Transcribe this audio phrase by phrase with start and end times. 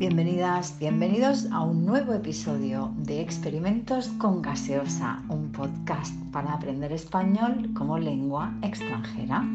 [0.00, 7.68] Bienvenidas, bienvenidos a un nuevo episodio de Experimentos con Gaseosa, un podcast para aprender español
[7.74, 9.46] como lengua extranjera.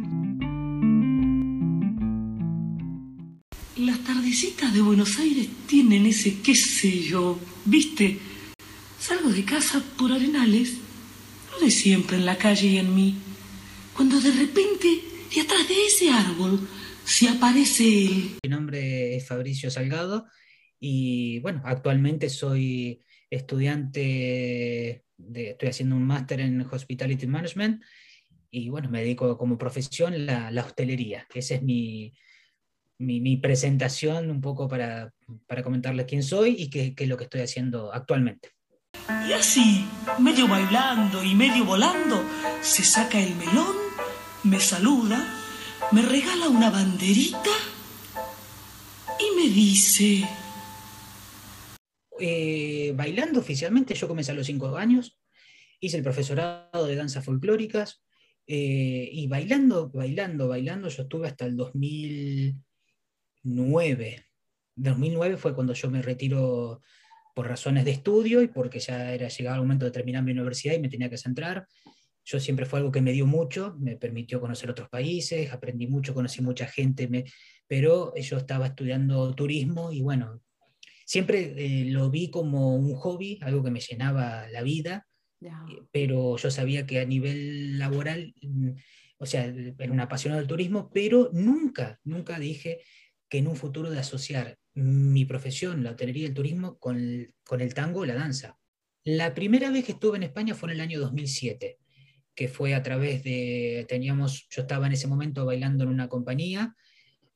[3.76, 8.20] Las tardecitas de Buenos Aires tienen ese qué sé yo, ¿viste?
[9.00, 10.78] Salgo de casa por arenales,
[11.54, 13.18] no de siempre en la calle y en mí,
[13.96, 15.02] cuando de repente,
[15.34, 16.60] de atrás de ese árbol,
[17.04, 18.38] se aparece él.
[18.44, 20.26] Mi nombre es Fabricio Salgado
[20.88, 27.82] y bueno, actualmente soy estudiante, de, estoy haciendo un máster en Hospitality Management
[28.52, 31.26] y bueno, me dedico como profesión la, la hostelería.
[31.34, 32.14] Esa es mi,
[33.00, 35.12] mi, presentación un poco para,
[35.48, 38.52] para comentarles quién soy y qué, qué es lo que estoy haciendo actualmente.
[39.28, 39.88] Y así,
[40.20, 42.24] medio bailando y medio volando,
[42.62, 43.76] se saca el melón,
[44.44, 45.34] me saluda,
[45.92, 47.56] me regala una banderita
[49.20, 50.45] y me dice...
[52.20, 55.20] Eh, bailando oficialmente, yo comencé a los cinco años,
[55.80, 58.04] hice el profesorado de danzas folclóricas
[58.48, 64.26] eh, y bailando, bailando, bailando, yo estuve hasta el 2009.
[64.76, 66.82] 2009 fue cuando yo me retiro
[67.34, 70.74] por razones de estudio y porque ya era llegado el momento de terminar mi universidad
[70.76, 71.68] y me tenía que centrar.
[72.24, 76.14] Yo siempre fue algo que me dio mucho, me permitió conocer otros países, aprendí mucho,
[76.14, 77.26] conocí mucha gente,
[77.68, 80.42] pero yo estaba estudiando turismo y bueno,
[81.06, 85.08] siempre eh, lo vi como un hobby, algo que me llenaba la vida,
[85.40, 85.66] yeah.
[85.92, 88.72] pero yo sabía que a nivel laboral, mm,
[89.20, 92.82] o sea, era un apasionado del turismo, pero nunca, nunca dije
[93.30, 97.34] que en un futuro de asociar mi profesión, la hotelería y el turismo, con el,
[97.46, 98.58] con el tango o la danza.
[99.04, 101.78] La primera vez que estuve en España fue en el año 2007,
[102.34, 106.76] que fue a través de, teníamos, yo estaba en ese momento bailando en una compañía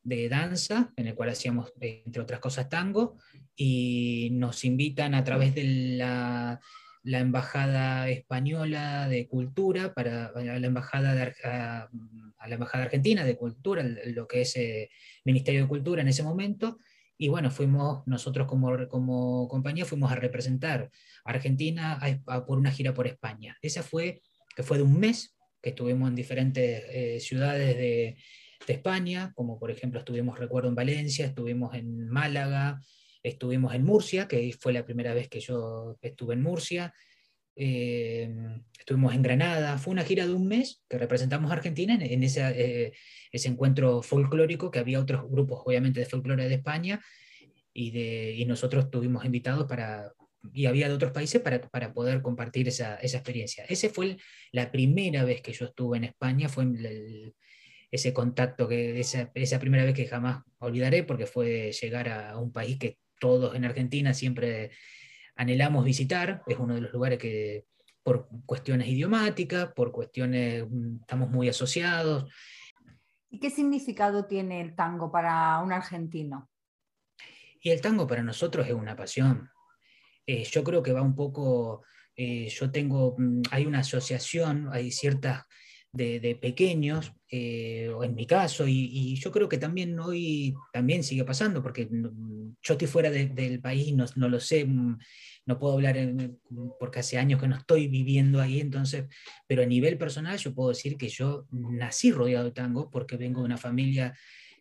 [0.03, 3.17] de danza, en el cual hacíamos, entre otras cosas, tango,
[3.55, 5.63] y nos invitan a través de
[5.97, 6.59] la,
[7.03, 11.89] la Embajada Española de Cultura, para a la Embajada a,
[12.47, 14.89] la Embajada Argentina de Cultura, lo que es eh,
[15.25, 16.77] Ministerio de Cultura en ese momento,
[17.21, 20.89] y bueno, fuimos nosotros como, como compañía, fuimos a representar
[21.25, 21.99] a Argentina
[22.47, 23.57] por una gira por España.
[23.61, 24.21] Esa fue,
[24.55, 28.15] que fue de un mes, que estuvimos en diferentes eh, ciudades de,
[28.65, 32.81] de España, como por ejemplo estuvimos, recuerdo, en Valencia, estuvimos en Málaga,
[33.23, 36.93] estuvimos en Murcia, que fue la primera vez que yo estuve en Murcia,
[37.55, 38.29] eh,
[38.77, 42.93] estuvimos en Granada, fue una gira de un mes que representamos a Argentina en, eh,
[43.31, 47.01] ese, encuentro folclórico, que había otros grupos obviamente de folclore de España,
[47.73, 50.13] y, de, y nosotros estuvimos invitados para,
[50.53, 53.65] y había de otros países para, para poder compartir esa, esa experiencia.
[53.67, 54.17] Esa fue
[54.51, 56.65] la primera vez que yo estuve en España, fue
[57.91, 62.51] ese contacto, que, esa, esa primera vez que jamás olvidaré, porque fue llegar a, un
[62.51, 64.71] país que todos en Argentina siempre
[65.35, 67.65] anhelamos visitar, es uno de los lugares que
[68.03, 70.65] por cuestiones idiomáticas, por cuestiones,
[71.01, 72.31] estamos muy asociados.
[73.29, 76.49] ¿Y qué significado tiene el tango para un argentino?
[77.61, 79.49] Y el tango para nosotros es una pasión.
[80.25, 81.83] Eh, yo creo que va un poco,
[82.15, 83.15] eh, yo tengo,
[83.51, 85.43] hay una asociación, hay ciertas
[85.91, 91.03] de, de pequeños, eh, en mi caso, y, y, yo creo que también hoy también
[91.03, 95.73] sigue pasando, porque yo estoy fuera de, del país, no, no, lo sé, no puedo
[95.73, 96.39] hablar en,
[96.79, 99.05] porque hace años que no estoy viviendo ahí, entonces,
[99.47, 103.41] pero a nivel personal yo puedo decir que yo nací rodeado de tango porque vengo
[103.41, 104.15] de una familia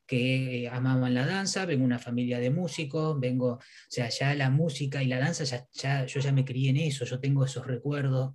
[0.06, 4.48] que amaban la danza, vengo de una familia de músicos, vengo, o sea, ya la
[4.48, 7.66] música y la danza, ya, ya, yo ya me crié en eso, yo tengo esos
[7.66, 8.34] recuerdos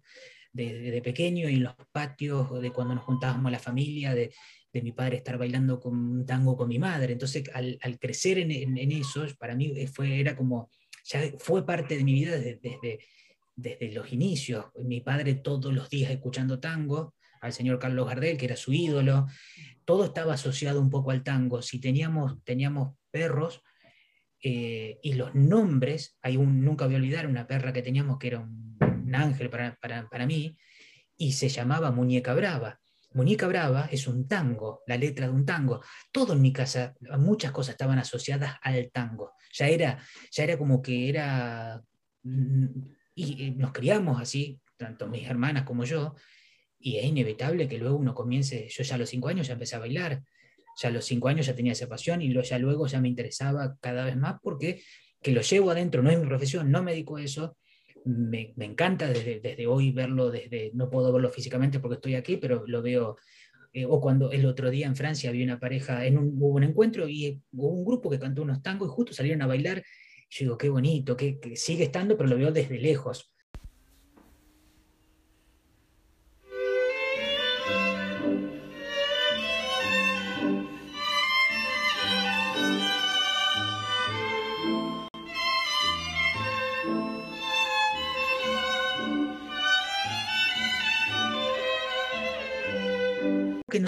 [0.54, 4.34] de, de, de, pequeño y en los patios, de cuando nos juntábamos la familia, de,
[4.72, 7.14] de mi padre estar bailando con un tango con mi madre.
[7.14, 10.70] Entonces, al, al crecer en, en, en, eso, para mí fue, era como,
[11.04, 13.00] ya fue parte de mi vida desde, desde,
[13.56, 14.66] desde los inicios.
[14.84, 19.28] Mi padre todos los días escuchando tango, al señor Carlos Gardel, que era su ídolo,
[19.86, 21.62] todo estaba asociado un poco al tango.
[21.62, 23.62] Si teníamos, teníamos perros,
[24.46, 28.28] eh, y los nombres, hay un, nunca voy a olvidar una perra que teníamos que
[28.28, 28.78] era un,
[29.16, 30.58] ángel para, para, para, mí,
[31.18, 32.80] y se llamaba Muñeca Brava.
[33.14, 35.82] Muñeca Brava es un tango, la letra de un tango.
[36.12, 39.34] Todo en mi casa, muchas cosas estaban asociadas al tango.
[39.54, 40.00] Ya era,
[40.32, 41.82] ya era como que era...
[43.16, 46.16] Y nos criamos así, tanto mis hermanas como yo,
[46.84, 49.76] y es inevitable que luego uno comience, yo ya a los cinco años ya empecé
[49.78, 50.22] a bailar,
[50.76, 53.08] ya a los cinco años ya tenía esa pasión y lo, ya luego ya me
[53.08, 54.82] interesaba cada vez más porque
[55.22, 57.56] que lo llevo adentro, no es mi profesión, no me dedico a eso,
[58.06, 62.64] me, encanta desde, desde, hoy verlo, desde, no puedo verlo físicamente porque estoy aquí, pero
[62.68, 63.18] lo veo
[63.74, 66.64] eh, o cuando el otro día en Francia había una pareja, en un, hubo un
[66.64, 69.84] encuentro y hubo un grupo que cantó unos tangos y justo salieron a bailar.
[70.30, 73.33] Yo digo, qué bonito, que, que sigue estando, pero lo veo desde lejos.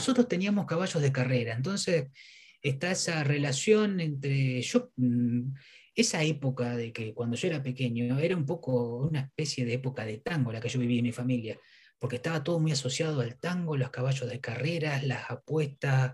[0.05, 2.09] Nosotros teníamos caballos de carrera, entonces
[2.61, 5.51] está esa relación entre yo, mm,
[5.95, 10.05] esa época de que cuando yo era pequeño era un poco una especie de época
[10.05, 11.57] de tango la que yo viví en mi familia,
[11.97, 16.13] porque estaba todo muy asociado al tango, los caballos de carreras, las apuestas,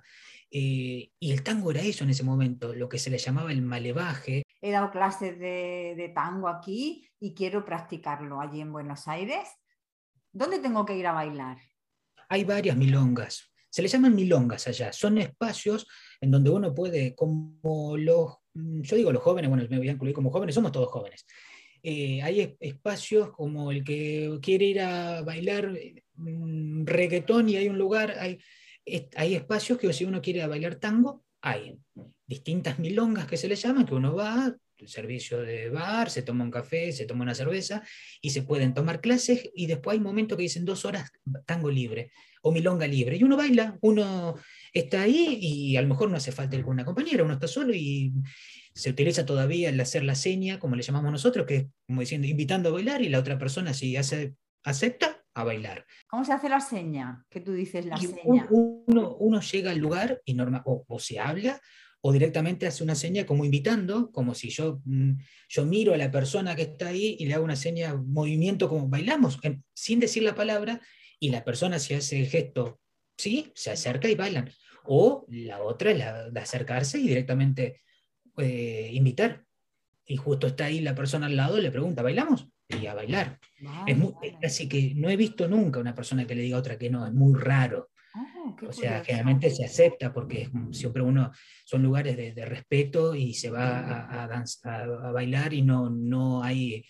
[0.50, 3.62] eh, y el tango era eso en ese momento, lo que se le llamaba el
[3.62, 4.44] malevaje.
[4.62, 9.50] He dado clases de, de tango aquí y quiero practicarlo allí en Buenos Aires.
[10.32, 11.58] ¿Dónde tengo que ir a bailar?
[12.30, 15.88] Hay varias milongas, se le llaman milongas allá, son espacios
[16.20, 19.94] en donde uno puede, como los, mm, yo digo los jóvenes, bueno, me voy a
[19.94, 21.26] incluir como jóvenes, somos todos jóvenes.
[21.82, 25.72] Eh, hay espacios como el que quiere ir a bailar
[26.16, 28.40] mm, reggaetón y hay un lugar, hay,
[29.16, 31.80] hay espacios que si uno quiere bailar tango, hay
[32.28, 36.44] distintas milongas que se le llaman, que uno va, el servicio de bar, se toma
[36.44, 37.84] un café, se toma una cerveza
[38.22, 41.12] y se pueden tomar clases y después hay momentos que dicen dos horas
[41.46, 42.12] tango libre
[42.42, 43.18] o milonga libre.
[43.18, 44.36] Y uno baila, uno
[44.74, 47.48] está ahí y a lo mejor no hace falta ir con una compañera, uno está
[47.48, 48.14] solo y
[48.74, 52.28] se utiliza todavía el hacer la seña, como le llamamos nosotros, que es como diciendo,
[52.28, 55.86] invitando a bailar y la otra persona si hace, acepta, a bailar.
[56.08, 57.26] ¿Cómo se hace la seña?
[57.30, 58.48] Que tú dices la seña.
[58.50, 61.62] Uno, uno, llega al lugar y norma, o, o, se habla
[62.02, 65.14] o directamente hace una seña como invitando, como si yo, mm,
[65.50, 68.88] yo miro a la persona que está ahí y le hago una seña, movimiento como
[68.88, 69.40] bailamos,
[69.74, 70.82] sin decir la palabra,
[71.20, 72.80] y la persona si hace el gesto,
[73.16, 74.50] sí, se acerca y bailan.
[74.86, 77.82] O la otra es la de acercarse y directamente
[78.38, 79.46] eh, invitar.
[80.04, 82.48] Y justo está ahí la persona al lado, le pregunta, ¿bailamos?
[82.68, 83.40] Y a bailar.
[83.86, 84.14] es muy,
[84.44, 87.06] Así que no he visto nunca una persona que le diga a otra que no,
[87.06, 87.91] es muy raro.
[88.68, 91.32] O sea, generalmente se acepta porque siempre uno,
[91.66, 96.86] son lugares de, respeto y se va a, a, a, bailar y no, no hay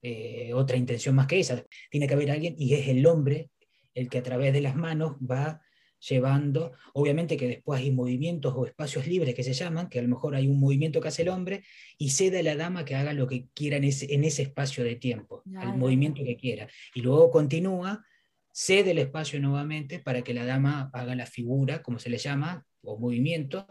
[0.00, 1.64] eh, otra intención más que esa.
[1.90, 3.50] Tiene que haber alguien y es el hombre
[3.94, 5.60] el que a través de las manos va
[6.08, 10.08] llevando, obviamente que después hay movimientos o espacios libres que se llaman, que a lo
[10.08, 11.62] mejor hay un movimiento que hace el hombre
[11.96, 14.82] y cede a la dama que haga lo que quiera en ese, en ese espacio
[14.82, 16.68] de tiempo, el movimiento que quiera.
[16.94, 18.04] Y luego continúa,
[18.52, 22.64] cede el espacio nuevamente para que la dama haga la figura, como se le llama,
[22.82, 23.66] o movimiento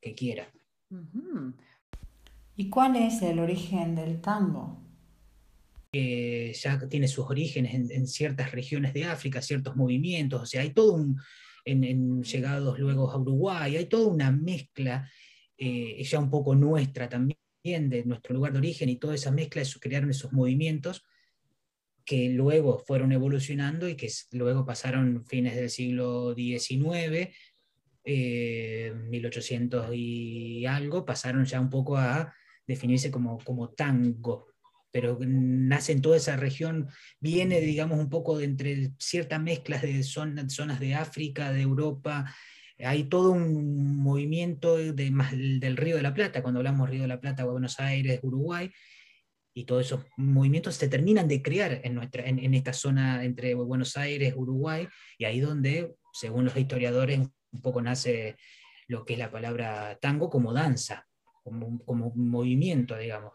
[0.00, 0.52] que quiera.
[2.56, 4.80] ¿Y cuál es el origen del tango?
[5.96, 10.94] ya tiene sus orígenes en, ciertas regiones de África, ciertos movimientos, o sea, hay todo
[10.94, 11.20] un,
[11.64, 15.08] en, llegados luego a Uruguay, hay toda una mezcla
[15.56, 19.62] eh, ya un poco nuestra también, de nuestro lugar de origen, y toda esa mezcla
[19.62, 21.04] eso, crearon esos movimientos
[22.04, 27.34] que luego fueron evolucionando y que luego pasaron fines del siglo XIX,
[28.04, 32.34] 1800 eh, y algo, pasaron ya un poco a
[32.66, 34.48] definirse como, como tango,
[34.90, 36.88] pero nace en toda esa región,
[37.20, 42.32] viene, digamos, un poco de entre ciertas mezclas de zonas de África, de Europa,
[42.78, 47.08] hay todo un movimiento de, más del Río de la Plata, cuando hablamos Río de
[47.08, 48.70] la Plata, Buenos Aires, Uruguay,
[49.54, 53.96] y todos esos movimientos se terminan de crear en, nuestra, en, esta zona entre Buenos
[53.96, 58.36] Aires, Uruguay, y ahí donde, según los historiadores, un poco nace
[58.88, 61.06] lo que es la palabra tango como danza,
[61.44, 63.32] como, como movimiento, digamos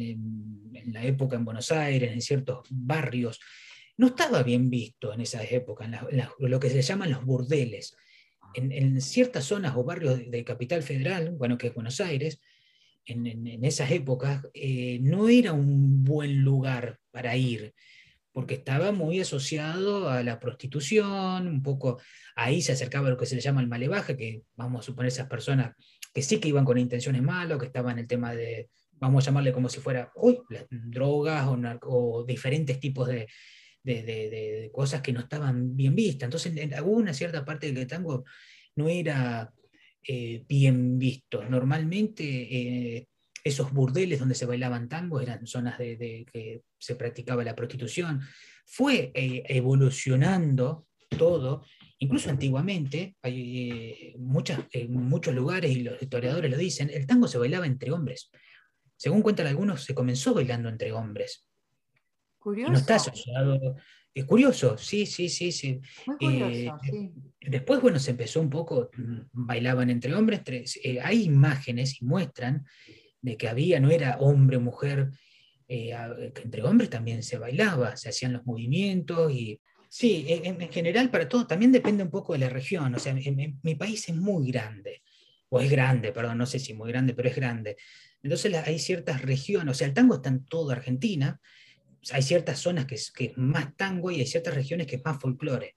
[0.00, 3.40] en, la época en Buenos Aires, en ciertos barrios,
[3.96, 7.96] no estaba bien visto en esas épocas, en lo que se llaman los burdeles.
[8.54, 12.40] En, ciertas zonas o barrios de, Capital Federal, bueno, que es Buenos Aires,
[13.06, 17.74] en, esas épocas, eh, no era un buen lugar para ir,
[18.32, 22.00] porque estaba muy asociado a la prostitución, un poco
[22.34, 25.08] ahí se acercaba a lo que se le llama el malevaje, que vamos a suponer
[25.08, 25.74] esas personas
[26.14, 29.26] que sí que iban con intenciones malas, que estaban en el tema de, vamos a
[29.26, 30.38] llamarle como si fuera, uy,
[30.70, 31.48] drogas
[31.82, 33.26] o, diferentes tipos de,
[33.82, 36.26] de, cosas que no estaban bien vistas.
[36.26, 38.24] Entonces, en alguna cierta parte del tango
[38.76, 39.52] no era
[40.06, 41.44] eh, bien visto.
[41.44, 43.08] Normalmente eh,
[43.44, 48.20] esos burdeles donde se bailaban tangos eran zonas de, que se practicaba la prostitución.
[48.66, 51.64] Fue eh, evolucionando todo,
[51.98, 57.38] incluso antiguamente, hay muchas, en muchos lugares, y los historiadores lo dicen, el tango se
[57.38, 58.30] bailaba entre hombres.
[58.96, 61.46] Según cuentan algunos, se comenzó bailando entre hombres.
[62.38, 62.72] Curioso.
[62.72, 63.76] no está asociado,
[64.14, 65.80] Es curioso, sí, sí, sí, sí.
[66.06, 67.12] Muy curioso, sí.
[67.46, 70.42] Después, bueno, se empezó un poco, mm, bailaban entre hombres,
[71.02, 72.64] hay imágenes y muestran
[73.20, 75.10] de que había, no era hombre, mujer,
[75.68, 79.60] que entre hombres también se bailaba, se hacían los movimientos y
[79.94, 82.94] Sí, en, general para todo, también depende un poco de la región.
[82.94, 85.02] O sea, mi país es muy grande,
[85.50, 87.76] o es grande, perdón, no sé si muy grande, pero es grande.
[88.22, 91.38] Entonces hay ciertas regiones, o sea, el tango está en toda Argentina,
[92.10, 95.04] hay ciertas zonas que es, que es más tango y hay ciertas regiones que es
[95.04, 95.76] más folclore,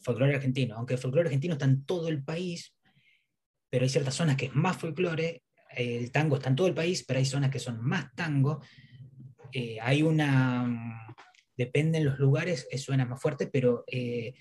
[0.00, 2.74] folclore argentino, aunque el folclore argentino está en todo el país,
[3.68, 5.42] pero hay ciertas zonas que es más folclore,
[5.76, 8.60] el tango está en todo el país, pero hay zonas que son más tango.
[9.52, 11.00] Eh, hay una
[11.60, 14.32] depende en los lugares, eh, suena más fuerte, pero eh,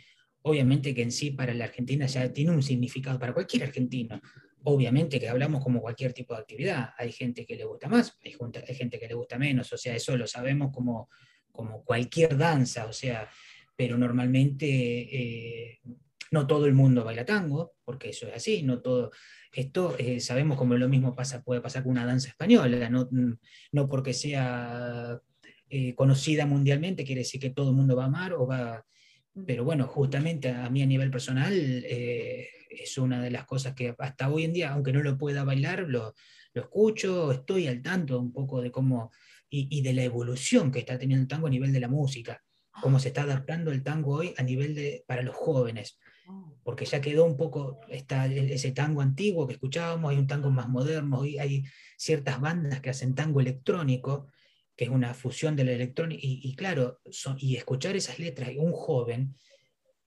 [0.44, 4.22] obviamente que en sí para la Argentina ya tiene un significado, para cualquier argentino.
[4.64, 8.34] Obviamente que hablamos como cualquier tipo de actividad, hay gente que le gusta más, hay,
[8.74, 11.10] gente que le gusta menos, o sea, eso lo sabemos como,
[11.52, 13.30] como cualquier danza, o sea,
[13.80, 15.80] pero normalmente eh,
[16.32, 19.10] no todo el mundo baila tango, porque eso es así, no todo,
[19.54, 23.08] esto sabemos como lo mismo pasa, puede pasar con una danza española, no,
[23.72, 25.18] no porque sea
[25.70, 28.86] eh, conocida mundialmente, quiere decir que todo el mundo va a amar o va...
[29.48, 33.96] Pero bueno, justamente a mí a nivel personal eh, es una de las cosas que
[33.98, 36.16] hasta hoy en día, aunque no lo pueda bailar, lo,
[36.54, 39.14] lo escucho, estoy al tanto un poco de cómo
[39.50, 42.44] y, y, de la evolución que está teniendo el tango a nivel de la música,
[42.82, 46.00] cómo se está adaptando el tango hoy a nivel de para los jóvenes,
[46.64, 50.70] porque ya quedó un poco está ese tango antiguo que escuchábamos, hay un tango más
[50.70, 51.64] moderno, hoy hay
[51.98, 54.28] ciertas bandas que hacen tango electrónico
[54.80, 57.02] que es una fusión de la electrónica, y, claro,
[57.38, 59.36] y escuchar esas letras, un joven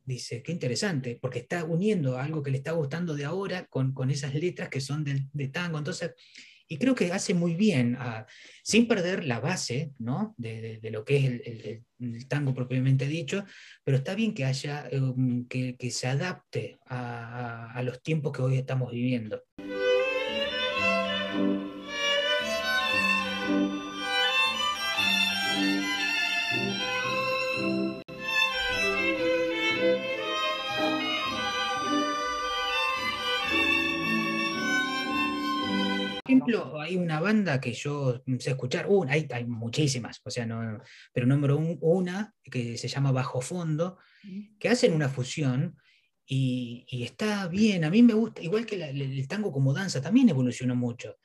[0.03, 4.11] dice, qué interesante, porque está uniendo algo que le está gustando de ahora con, con
[4.11, 6.13] esas letras que son de, tango, entonces,
[6.73, 7.99] y creo que hace muy bien,
[8.63, 10.35] sin perder la base ¿no?
[10.39, 13.45] de, lo que es el, tango propiamente dicho,
[13.85, 18.41] pero está bien que haya, um, que, que, se adapte a, a los tiempos que
[18.41, 19.43] hoy estamos viviendo.
[36.33, 40.79] Ejemplo, hay una banda que yo sé escuchar, hay, hay, muchísimas, o sea, no,
[41.13, 43.99] pero nombro una que se llama Bajo Fondo,
[44.59, 45.77] que hacen una fusión
[46.27, 50.75] y, está bien, a mí me gusta, igual que el tango como danza, también evolucionó
[50.75, 51.19] mucho.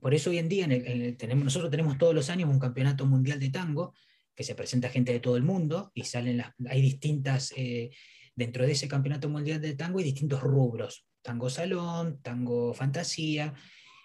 [0.00, 0.68] por eso hoy en día
[1.16, 3.94] tenemos, nosotros tenemos todos los años un campeonato mundial de tango,
[4.34, 7.90] que se presenta gente de todo el mundo y salen las, hay distintas, eh,
[8.34, 13.52] dentro de ese campeonato mundial de tango hay distintos rubros, tango salón, tango fantasía,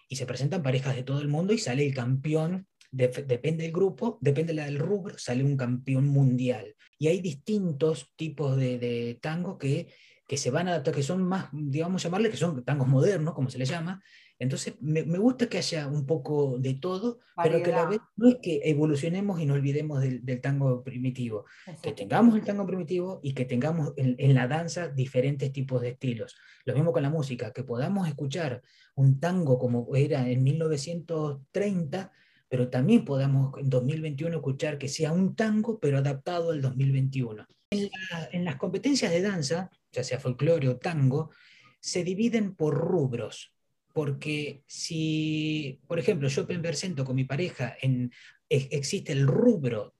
[0.07, 4.17] y se presentan parejas de todo el mundo y sale el campeón, depende del grupo,
[4.21, 6.75] depende del rubro, sale un campeón mundial.
[6.97, 9.93] Y hay distintos tipos de, tango que,
[10.27, 13.49] que se van a adaptar, que son más, digamos llamarle, que son tangos modernos, como
[13.49, 14.01] se les llama,
[14.37, 18.35] entonces, me, gusta que haya un poco de todo, pero que la vez no es
[18.41, 21.45] que evolucionemos y nos olvidemos del, tango primitivo,
[21.81, 26.35] que tengamos el tango primitivo y que tengamos en, la danza diferentes tipos de estilos.
[26.65, 28.61] Lo mismo con la música, que podamos escuchar
[28.95, 32.11] un tango como era en 1930,
[32.49, 37.47] pero también podamos en 2021 escuchar que sea un tango, pero adaptado al 2021.
[37.69, 37.89] En,
[38.33, 41.31] en las competencias de danza, ya sea folclore o tango,
[41.79, 43.54] se dividen por rubros
[43.95, 48.11] porque si, por ejemplo, yo me presento con mi pareja, en,
[48.49, 49.95] existe el rubro,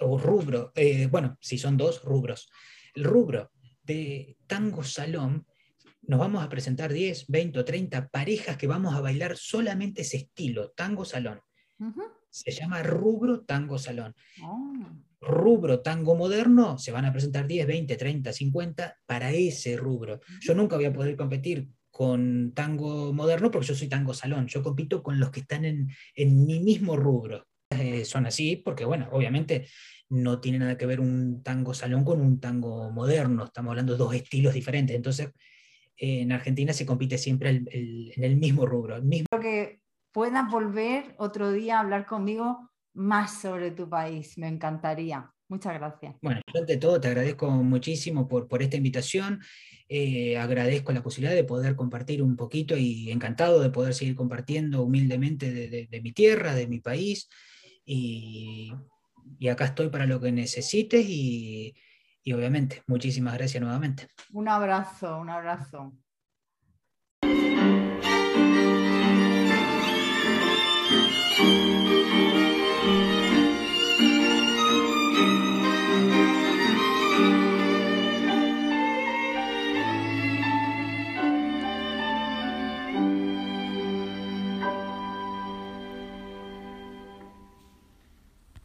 [0.00, 2.50] o rubro, eh, bueno, si son dos rubros,
[2.96, 3.52] el rubro
[3.84, 5.46] de tango salón,
[6.02, 10.16] nos vamos a presentar 10, 20 o 30 parejas que vamos a bailar solamente ese
[10.16, 11.40] estilo, tango salón.
[12.30, 14.16] Se llama rubro tango salón.
[14.42, 14.84] Oh.
[15.20, 20.18] Rubro tango moderno, se van a presentar 10, 20, 30, 50 para ese rubro.
[20.40, 21.68] Yo nunca voy a poder competir
[21.98, 25.88] con tango moderno porque yo soy tango salón, yo compito con los que están en,
[26.14, 27.48] en mi mismo rubro.
[27.70, 29.66] Eh, son así porque, bueno, obviamente
[30.08, 33.98] no tiene nada que ver un tango salón con un tango moderno, estamos hablando de
[33.98, 35.30] dos estilos diferentes, entonces
[35.96, 38.94] eh, en Argentina se compite siempre en el mismo rubro.
[38.94, 39.26] El mismo...
[39.28, 39.80] Creo que
[40.12, 45.34] puedas volver otro día a hablar conmigo más sobre tu país, me encantaría.
[45.48, 46.14] Muchas gracias.
[46.20, 49.40] Bueno, yo ante todo te agradezco muchísimo por, por esta invitación.
[49.88, 54.82] Eh, agradezco la posibilidad de poder compartir un poquito y encantado de poder seguir compartiendo
[54.82, 57.30] humildemente de, de mi tierra, de mi país.
[57.84, 58.70] Y,
[59.38, 61.74] y, acá estoy para lo que necesites y,
[62.22, 64.08] y obviamente, muchísimas gracias nuevamente.
[64.32, 65.94] Un abrazo, un abrazo.